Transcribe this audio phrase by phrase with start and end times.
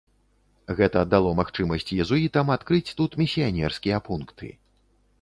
[0.79, 4.55] Гэта дало магчымасць езуітам адкрыць тут місіянерскія пункты.